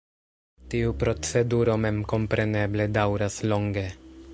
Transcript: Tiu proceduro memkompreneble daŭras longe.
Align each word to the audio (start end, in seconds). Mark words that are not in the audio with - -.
Tiu 0.73 0.93
proceduro 1.03 1.77
memkompreneble 1.85 2.89
daŭras 2.97 3.43
longe. 3.55 3.87